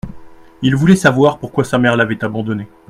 [0.63, 2.67] Il voulait savoir pourquoi sa mère l'avait abandonné.